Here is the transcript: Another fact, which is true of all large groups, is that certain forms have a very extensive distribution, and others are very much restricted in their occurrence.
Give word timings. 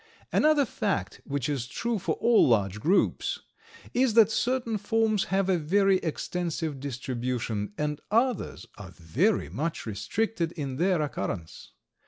Another 0.33 0.65
fact, 0.65 1.21
which 1.25 1.47
is 1.47 1.67
true 1.67 1.97
of 1.97 2.09
all 2.09 2.47
large 2.47 2.79
groups, 2.79 3.41
is 3.93 4.15
that 4.15 4.31
certain 4.31 4.79
forms 4.79 5.25
have 5.25 5.47
a 5.47 5.59
very 5.59 5.97
extensive 5.97 6.79
distribution, 6.79 7.71
and 7.77 8.01
others 8.09 8.65
are 8.79 8.89
very 8.89 9.47
much 9.47 9.85
restricted 9.85 10.53
in 10.53 10.77
their 10.77 11.03
occurrence. 11.03 11.73